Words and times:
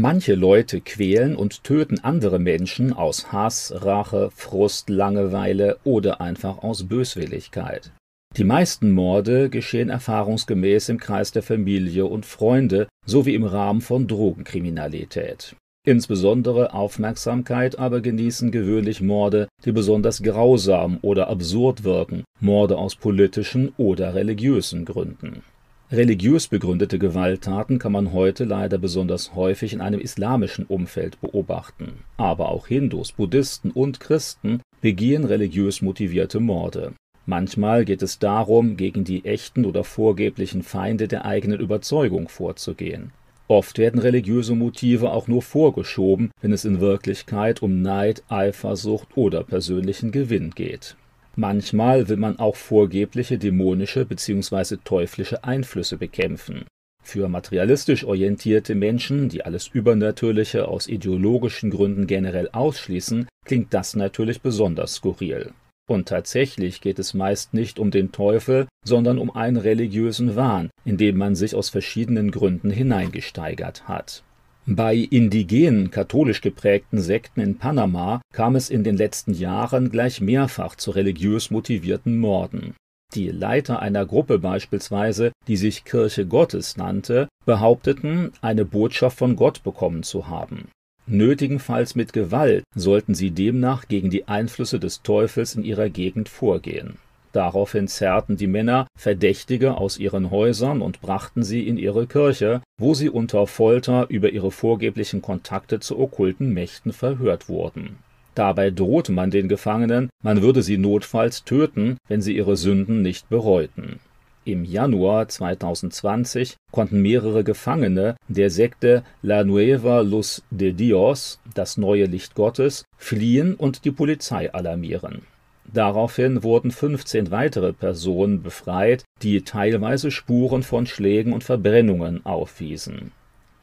Manche 0.00 0.36
Leute 0.36 0.80
quälen 0.80 1.34
und 1.34 1.64
töten 1.64 1.98
andere 2.04 2.38
Menschen 2.38 2.92
aus 2.92 3.32
Hass, 3.32 3.72
Rache, 3.74 4.30
Frust, 4.32 4.90
Langeweile 4.90 5.78
oder 5.82 6.20
einfach 6.20 6.58
aus 6.58 6.84
Böswilligkeit. 6.84 7.90
Die 8.36 8.44
meisten 8.44 8.92
Morde 8.92 9.50
geschehen 9.50 9.88
erfahrungsgemäß 9.88 10.88
im 10.90 10.98
Kreis 11.00 11.32
der 11.32 11.42
Familie 11.42 12.06
und 12.06 12.26
Freunde 12.26 12.86
sowie 13.06 13.34
im 13.34 13.42
Rahmen 13.42 13.80
von 13.80 14.06
Drogenkriminalität. 14.06 15.56
Insbesondere 15.84 16.74
Aufmerksamkeit 16.74 17.76
aber 17.80 18.00
genießen 18.00 18.52
gewöhnlich 18.52 19.00
Morde, 19.00 19.48
die 19.64 19.72
besonders 19.72 20.22
grausam 20.22 20.98
oder 21.02 21.26
absurd 21.26 21.82
wirken, 21.82 22.22
Morde 22.38 22.78
aus 22.78 22.94
politischen 22.94 23.72
oder 23.76 24.14
religiösen 24.14 24.84
Gründen. 24.84 25.42
Religiös 25.90 26.48
begründete 26.48 26.98
Gewalttaten 26.98 27.78
kann 27.78 27.92
man 27.92 28.12
heute 28.12 28.44
leider 28.44 28.76
besonders 28.76 29.34
häufig 29.34 29.72
in 29.72 29.80
einem 29.80 30.00
islamischen 30.00 30.66
Umfeld 30.66 31.18
beobachten. 31.22 32.00
Aber 32.18 32.50
auch 32.50 32.66
Hindus, 32.66 33.12
Buddhisten 33.12 33.70
und 33.70 33.98
Christen 33.98 34.60
begehen 34.82 35.24
religiös 35.24 35.80
motivierte 35.80 36.40
Morde. 36.40 36.92
Manchmal 37.24 37.86
geht 37.86 38.02
es 38.02 38.18
darum, 38.18 38.76
gegen 38.76 39.04
die 39.04 39.24
echten 39.24 39.64
oder 39.64 39.82
vorgeblichen 39.82 40.62
Feinde 40.62 41.08
der 41.08 41.24
eigenen 41.24 41.58
Überzeugung 41.58 42.28
vorzugehen. 42.28 43.12
Oft 43.48 43.78
werden 43.78 43.98
religiöse 43.98 44.54
Motive 44.54 45.10
auch 45.10 45.26
nur 45.26 45.40
vorgeschoben, 45.40 46.30
wenn 46.42 46.52
es 46.52 46.66
in 46.66 46.80
Wirklichkeit 46.80 47.62
um 47.62 47.80
Neid, 47.80 48.24
Eifersucht 48.28 49.16
oder 49.16 49.42
persönlichen 49.42 50.12
Gewinn 50.12 50.50
geht. 50.50 50.96
Manchmal 51.40 52.08
will 52.08 52.16
man 52.16 52.40
auch 52.40 52.56
vorgebliche 52.56 53.38
dämonische 53.38 54.04
bzw. 54.04 54.78
teuflische 54.82 55.44
Einflüsse 55.44 55.96
bekämpfen. 55.96 56.64
Für 57.00 57.28
materialistisch 57.28 58.02
orientierte 58.02 58.74
Menschen, 58.74 59.28
die 59.28 59.44
alles 59.44 59.68
Übernatürliche 59.68 60.66
aus 60.66 60.88
ideologischen 60.88 61.70
Gründen 61.70 62.08
generell 62.08 62.48
ausschließen, 62.50 63.28
klingt 63.46 63.72
das 63.72 63.94
natürlich 63.94 64.42
besonders 64.42 64.94
skurril. 64.94 65.52
Und 65.88 66.08
tatsächlich 66.08 66.80
geht 66.80 66.98
es 66.98 67.14
meist 67.14 67.54
nicht 67.54 67.78
um 67.78 67.92
den 67.92 68.10
Teufel, 68.10 68.66
sondern 68.84 69.16
um 69.16 69.30
einen 69.30 69.58
religiösen 69.58 70.34
Wahn, 70.34 70.70
in 70.84 70.96
dem 70.96 71.16
man 71.16 71.36
sich 71.36 71.54
aus 71.54 71.68
verschiedenen 71.68 72.32
Gründen 72.32 72.70
hineingesteigert 72.70 73.86
hat. 73.86 74.24
Bei 74.70 74.94
indigenen, 74.94 75.90
katholisch 75.90 76.42
geprägten 76.42 77.00
Sekten 77.00 77.40
in 77.40 77.56
Panama 77.56 78.20
kam 78.34 78.54
es 78.54 78.68
in 78.68 78.84
den 78.84 78.98
letzten 78.98 79.32
Jahren 79.32 79.90
gleich 79.90 80.20
mehrfach 80.20 80.76
zu 80.76 80.90
religiös 80.90 81.50
motivierten 81.50 82.18
Morden. 82.18 82.74
Die 83.14 83.30
Leiter 83.30 83.80
einer 83.80 84.04
Gruppe 84.04 84.38
beispielsweise, 84.38 85.32
die 85.46 85.56
sich 85.56 85.86
Kirche 85.86 86.26
Gottes 86.26 86.76
nannte, 86.76 87.28
behaupteten, 87.46 88.32
eine 88.42 88.66
Botschaft 88.66 89.16
von 89.16 89.36
Gott 89.36 89.62
bekommen 89.62 90.02
zu 90.02 90.28
haben. 90.28 90.68
Nötigenfalls 91.06 91.94
mit 91.94 92.12
Gewalt 92.12 92.64
sollten 92.74 93.14
sie 93.14 93.30
demnach 93.30 93.88
gegen 93.88 94.10
die 94.10 94.28
Einflüsse 94.28 94.78
des 94.78 95.00
Teufels 95.00 95.54
in 95.54 95.64
ihrer 95.64 95.88
Gegend 95.88 96.28
vorgehen. 96.28 96.98
Daraufhin 97.32 97.88
zerrten 97.88 98.36
die 98.36 98.46
Männer 98.46 98.86
Verdächtige 98.96 99.76
aus 99.76 99.98
ihren 99.98 100.30
Häusern 100.30 100.82
und 100.82 101.00
brachten 101.00 101.42
sie 101.42 101.66
in 101.66 101.76
ihre 101.76 102.06
Kirche, 102.06 102.62
wo 102.78 102.94
sie 102.94 103.10
unter 103.10 103.46
Folter 103.46 104.06
über 104.08 104.30
ihre 104.30 104.50
vorgeblichen 104.50 105.22
Kontakte 105.22 105.80
zu 105.80 105.98
okkulten 105.98 106.52
Mächten 106.52 106.92
verhört 106.92 107.48
wurden. 107.48 107.98
Dabei 108.34 108.70
drohte 108.70 109.12
man 109.12 109.30
den 109.30 109.48
Gefangenen, 109.48 110.10
man 110.22 110.42
würde 110.42 110.62
sie 110.62 110.78
notfalls 110.78 111.44
töten, 111.44 111.96
wenn 112.06 112.22
sie 112.22 112.36
ihre 112.36 112.56
Sünden 112.56 113.02
nicht 113.02 113.28
bereuten 113.28 114.00
im 114.48 114.64
Januar 114.64 115.28
2020 115.28 116.56
konnten 116.72 117.02
mehrere 117.02 117.44
Gefangene 117.44 118.16
der 118.28 118.50
Sekte 118.50 119.04
La 119.22 119.44
Nueva 119.44 120.00
Luz 120.00 120.42
de 120.50 120.72
Dios, 120.72 121.38
das 121.54 121.76
neue 121.76 122.06
Licht 122.06 122.34
Gottes, 122.34 122.84
fliehen 122.96 123.54
und 123.54 123.84
die 123.84 123.90
Polizei 123.90 124.52
alarmieren. 124.52 125.22
Daraufhin 125.72 126.42
wurden 126.42 126.70
15 126.70 127.30
weitere 127.30 127.72
Personen 127.72 128.42
befreit, 128.42 129.04
die 129.22 129.42
teilweise 129.42 130.10
Spuren 130.10 130.62
von 130.62 130.86
Schlägen 130.86 131.32
und 131.32 131.44
Verbrennungen 131.44 132.24
aufwiesen. 132.24 133.12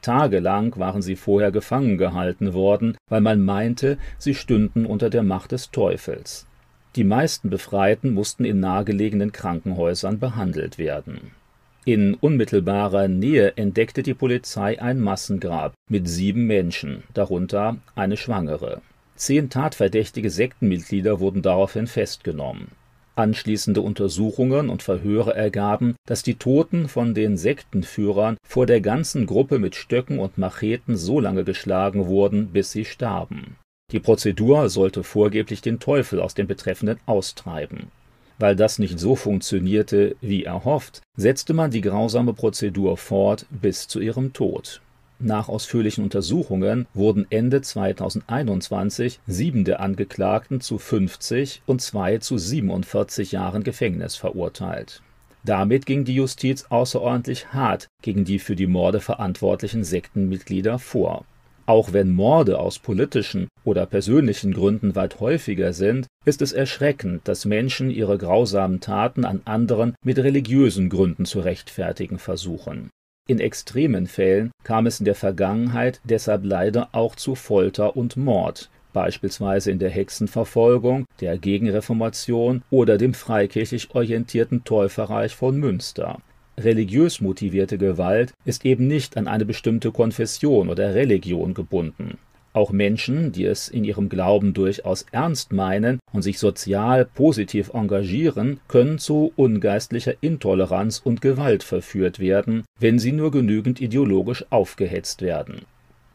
Tagelang 0.02 0.78
waren 0.78 1.02
sie 1.02 1.16
vorher 1.16 1.52
gefangen 1.52 1.98
gehalten 1.98 2.54
worden, 2.54 2.96
weil 3.10 3.22
man 3.22 3.44
meinte, 3.44 3.98
sie 4.20 4.36
stünden 4.36 4.86
unter 4.86 5.10
der 5.10 5.24
Macht 5.24 5.52
des 5.52 5.72
Teufels. 5.72 6.46
Die 6.96 7.04
meisten 7.04 7.50
Befreiten 7.50 8.14
mussten 8.14 8.46
in 8.46 8.60
nahegelegenen 8.60 9.32
Krankenhäusern 9.32 10.20
behandelt 10.20 10.78
werden. 10.78 11.32
In 11.86 12.14
unmittelbarer 12.14 13.08
Nähe 13.08 13.58
entdeckte 13.58 14.04
die 14.04 14.14
Polizei 14.14 14.82
ein 14.82 15.00
Massengrab 15.00 15.74
mit 15.90 16.08
sieben 16.08 16.46
Menschen, 16.46 17.04
darunter 17.14 17.78
eine 17.96 18.16
Schwangere. 18.16 18.82
Zehn 19.16 19.50
tatverdächtige 19.50 20.30
Sektenmitglieder 20.30 21.20
wurden 21.20 21.42
daraufhin 21.42 21.88
festgenommen. 21.88 22.68
Anschließende 23.16 23.82
Untersuchungen 23.82 24.70
und 24.70 24.84
Verhöre 24.84 25.36
ergaben, 25.36 25.96
dass 26.06 26.22
die 26.22 26.36
Toten 26.36 26.90
von 26.90 27.14
den 27.14 27.38
Sektenführern 27.38 28.38
vor 28.46 28.66
der 28.66 28.82
ganzen 28.82 29.26
Gruppe 29.26 29.58
mit 29.58 29.76
Stöcken 29.76 30.20
und 30.20 30.38
Macheten 30.38 30.98
so 30.98 31.20
lange 31.20 31.46
geschlagen 31.46 32.08
wurden, 32.08 32.48
bis 32.48 32.72
sie 32.72 32.84
starben 32.84 33.56
die 33.92 34.00
Prozedur 34.00 34.68
sollte 34.70 35.04
vorgeblich 35.04 35.62
den 35.62 35.80
Teufel 35.80 36.20
aus 36.20 36.34
den 36.34 36.48
Betreffenden 36.48 37.00
austreiben. 37.06 37.92
Weil 38.40 38.56
das 38.56 38.80
nicht 38.80 39.00
so 39.00 39.16
funktionierte, 39.16 40.16
wie 40.22 40.44
erhofft, 40.44 41.02
setzte 41.16 41.54
man 41.54 41.72
die 41.72 41.82
grausame 41.82 42.34
Prozedur 42.34 42.98
fort 42.98 43.46
bis 43.50 43.88
zu 43.88 44.00
ihrem 44.00 44.34
Tod. 44.34 44.82
Nach 45.20 45.48
ausführlichen 45.48 46.04
Untersuchungen 46.04 46.88
wurden 46.94 47.26
Ende 47.30 47.62
2021 47.62 49.20
sieben 49.28 49.64
der 49.64 49.80
Angeklagten 49.80 50.62
zu 50.62 50.78
50 50.78 51.62
und 51.66 51.82
zwei 51.82 52.18
zu 52.18 52.38
47 52.38 53.32
Jahren 53.32 53.64
Gefängnis 53.64 54.16
verurteilt. 54.16 55.02
Damit 55.44 55.86
ging 55.86 56.06
die 56.06 56.16
Justiz 56.16 56.66
außerordentlich 56.70 57.54
hart 57.54 57.88
gegen 58.02 58.26
die 58.26 58.40
für 58.40 58.56
die 58.56 58.68
Morde 58.68 59.00
verantwortlichen 59.00 59.84
Sektenmitglieder 59.84 60.80
vor 60.80 61.26
auch 61.68 61.94
wenn 61.94 62.12
Morde 62.12 62.60
aus 62.60 62.78
politischen 62.78 63.48
oder 63.64 63.86
persönlichen 63.88 64.54
Gründen 64.54 64.96
weit 64.96 65.20
häufiger 65.20 65.74
sind, 65.74 66.08
ist 66.24 66.42
es 66.42 66.54
erschreckend, 66.54 67.28
dass 67.28 67.46
Menschen 67.46 67.90
ihre 67.90 68.18
grausamen 68.18 68.82
Taten 68.82 69.26
an 69.26 69.42
anderen 69.46 69.96
mit 70.04 70.20
religiösen 70.20 70.90
Gründen 70.90 71.26
zu 71.26 71.40
rechtfertigen 71.40 72.20
versuchen. 72.20 72.92
In 73.28 73.40
extremen 73.40 74.06
Fällen 74.08 74.52
kam 74.64 74.86
es 74.86 75.00
in 75.00 75.06
der 75.06 75.16
Vergangenheit 75.16 76.00
deshalb 76.04 76.46
leider 76.46 76.90
auch 76.92 77.16
zu 77.16 77.34
Folter 77.34 77.96
und 77.98 78.18
Mord, 78.18 78.70
beispielsweise 78.94 79.72
in 79.72 79.80
der 79.80 79.90
Hexenverfolgung, 79.90 81.06
der 81.22 81.38
Gegenreformation 81.38 82.62
oder 82.70 82.98
dem 82.98 83.14
freikirchlich 83.14 83.96
orientierten 83.96 84.64
Täuferreich 84.64 85.36
von 85.36 85.58
Münster 85.58 86.20
Religiös 86.58 87.20
motivierte 87.20 87.78
Gewalt 87.78 88.34
ist 88.46 88.64
eben 88.64 88.88
nicht 88.88 89.18
an 89.18 89.28
eine 89.28 89.46
bestimmte 89.46 89.92
Konfession 89.92 90.70
oder 90.70 90.96
Religion 90.96 91.54
gebunden. 91.54 92.18
Auch 92.56 92.72
Menschen, 92.72 93.34
die 93.34 93.44
es 93.44 93.68
in 93.68 93.84
ihrem 93.84 94.08
Glauben 94.08 94.54
durchaus 94.54 95.06
ernst 95.12 95.52
meinen 95.52 96.00
und 96.14 96.22
sich 96.22 96.40
sozial 96.40 97.04
positiv 97.04 97.74
engagieren, 97.74 98.62
können 98.70 98.98
zu 98.98 99.34
ungeistlicher 99.36 100.14
Intoleranz 100.22 101.02
und 101.04 101.20
Gewalt 101.20 101.64
verführt 101.64 102.20
werden, 102.20 102.64
wenn 102.80 102.98
sie 102.98 103.12
nur 103.12 103.32
genügend 103.32 103.82
ideologisch 103.82 104.46
aufgehetzt 104.52 105.22
werden. 105.22 105.64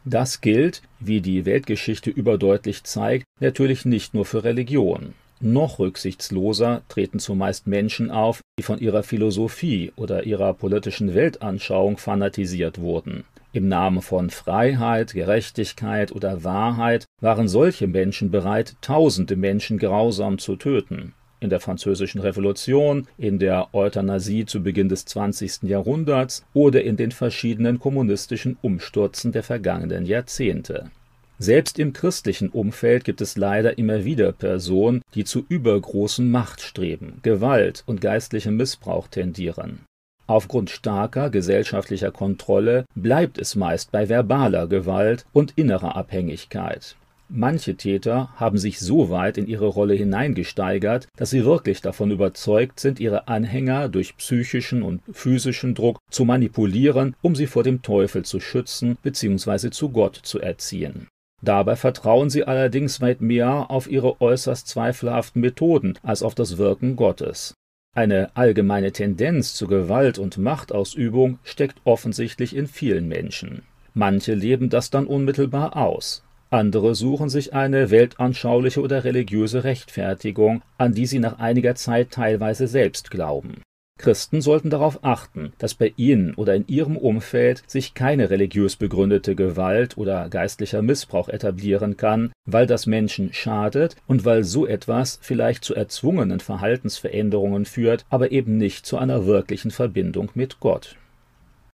Das 0.07 0.41
gilt, 0.41 0.81
wie 0.99 1.21
die 1.21 1.45
Weltgeschichte 1.45 2.09
überdeutlich 2.09 2.85
zeigt, 2.85 3.27
natürlich 3.39 3.85
nicht 3.85 4.15
nur 4.15 4.25
für 4.25 4.43
Religion. 4.43 5.13
Noch 5.43 5.79
rücksichtsloser 5.79 6.81
treten 6.89 7.19
zumeist 7.19 7.67
Menschen 7.67 8.11
auf, 8.11 8.41
die 8.59 8.63
von 8.63 8.79
ihrer 8.79 9.03
Philosophie 9.03 9.93
oder 9.95 10.25
ihrer 10.25 10.55
politischen 10.55 11.15
Weltanschauung 11.15 11.99
fanatisiert 11.99 12.81
wurden. 12.81 13.25
Im 13.53 13.67
Namen 13.67 14.01
von 14.01 14.31
Freiheit, 14.31 15.13
Gerechtigkeit 15.13 16.13
oder 16.13 16.45
Wahrheit 16.45 17.07
waren 17.21 17.49
solche 17.49 17.89
Menschen 17.89 18.31
bereit, 18.31 18.77
tausende 18.81 19.35
Menschen 19.35 19.77
grausam 19.79 20.39
zu 20.39 20.55
töten. 20.55 21.15
In 21.41 21.51
der 21.51 21.59
Französischen 21.59 22.21
Revolution, 22.21 23.09
in 23.19 23.41
der 23.41 23.75
Euthanasie 23.75 24.45
zu 24.45 24.63
Beginn 24.63 24.89
des 24.89 25.05
20. 25.05 25.65
Jahrhunderts 25.65 26.45
oder 26.55 26.85
in 26.85 26.97
den 26.97 27.11
verschiedenen 27.11 27.81
kommunistischen 27.81 28.57
Umstürzen 28.63 29.33
der 29.33 29.43
vergangenen 29.43 30.07
Jahrzehnte. 30.07 30.93
Selbst 31.39 31.81
im 31.81 31.93
christlichen 31.93 32.51
Umfeld 32.51 33.03
gibt 33.03 33.21
es 33.21 33.37
leider 33.37 33.79
immer 33.79 34.05
wieder 34.05 34.31
Personen, 34.31 35.03
die 35.15 35.25
zu 35.25 35.45
übergroßen 35.49 36.31
Machtstreben, 36.31 37.19
Gewalt 37.23 37.83
und 37.87 38.01
geistlichem 38.01 38.57
Missbrauch 38.57 39.09
tendieren. 39.09 39.87
Aufgrund 40.31 40.71
starker 40.71 41.29
gesellschaftlicher 41.29 42.13
Kontrolle 42.13 42.85
bleibt 42.95 43.37
es 43.37 43.57
meist 43.57 43.91
bei 43.91 44.09
verbaler 44.09 44.69
Gewalt 44.69 45.27
und 45.33 45.55
innerer 45.57 45.97
Abhängigkeit. 45.97 46.95
Manche 47.29 47.75
Täter 47.75 48.29
haben 48.37 48.57
sich 48.57 48.79
so 48.79 49.11
weit 49.11 49.39
in 49.39 49.49
ihre 49.49 49.67
Rolle 49.67 49.95
hineingesteigert, 49.95 51.09
dass 51.17 51.31
sie 51.31 51.45
wirklich 51.45 51.81
davon 51.81 52.13
überzeugt 52.13 52.79
sind, 52.79 53.01
ihre 53.01 53.27
Anhänger 53.27 53.89
durch 53.89 54.17
psychischen 54.19 54.85
und 54.85 55.03
physischen 55.11 55.75
Druck 55.75 55.99
zu 56.13 56.25
manipulieren, 56.25 57.17
um 57.23 57.35
sie 57.35 57.49
vor 57.49 57.65
dem 57.65 57.83
Teufel 57.83 58.25
zu 58.25 58.39
schützen 58.39 58.99
bzw. 59.03 59.71
zu 59.71 59.89
Gott 59.89 60.15
zu 60.15 60.39
erziehen. 60.39 61.09
Dabei 61.43 61.75
vertrauen 61.75 62.31
sie 62.31 62.45
allerdings 62.45 63.01
weit 63.01 63.21
mehr 63.21 63.69
auf 63.69 63.91
ihre 63.91 64.21
äußerst 64.21 64.69
zweifelhaften 64.69 65.41
Methoden 65.41 65.99
als 66.05 66.23
auf 66.23 66.37
das 66.37 66.57
Wirken 66.57 66.95
Gottes. 66.95 67.55
Eine 67.93 68.31
allgemeine 68.37 68.93
Tendenz 68.93 69.55
zur 69.55 69.67
Gewalt 69.67 70.19
und 70.19 70.39
Machtausübung 70.39 71.41
steckt 71.43 71.81
offensichtlich 71.83 72.55
in 72.55 72.69
vielen 72.69 73.09
Menschen. 73.09 73.63
Manche 73.95 74.35
leben 74.35 74.71
das 74.71 74.91
dann 74.91 75.07
unmittelbar 75.07 75.77
aus. 75.77 76.23
Andere 76.51 76.95
suchen 76.95 77.29
sich 77.29 77.53
eine 77.53 77.91
weltanschauliche 77.91 78.81
oder 78.81 79.03
religiöse 79.03 79.65
Rechtfertigung, 79.65 80.63
an 80.79 80.95
die 80.95 81.07
sie 81.07 81.19
nach 81.19 81.41
einiger 81.41 81.75
Zeit 81.75 82.13
teilweise 82.13 82.69
selbst 82.69 83.11
glauben. 83.11 83.63
Christen 84.01 84.41
sollten 84.41 84.71
darauf 84.71 85.05
achten, 85.05 85.53
dass 85.59 85.75
bei 85.75 85.93
ihnen 85.97 86.35
oder 86.35 86.55
in 86.55 86.67
ihrem 86.67 86.97
Umfeld 86.97 87.63
sich 87.67 87.95
keine 87.95 88.31
religiös 88.31 88.77
begründete 88.77 89.35
Gewalt 89.35 89.99
oder 89.99 90.29
geistlicher 90.31 90.81
Missbrauch 90.81 91.29
etablieren 91.29 91.97
kann, 91.97 92.33
weil 92.47 92.67
das 92.67 92.87
Menschen 92.87 93.33
schadet 93.33 93.97
und 94.07 94.25
weil 94.25 94.43
so 94.43 94.67
etwas 94.67 95.19
vielleicht 95.21 95.65
zu 95.65 95.75
erzwungenen 95.75 96.41
Verhaltensveränderungen 96.41 97.67
führt, 97.67 98.07
aber 98.09 98.33
eben 98.33 98.57
nicht 98.57 98.87
zu 98.87 98.97
einer 98.97 99.27
wirklichen 99.27 99.71
Verbindung 99.71 100.31
mit 100.35 100.61
Gott 100.61 100.97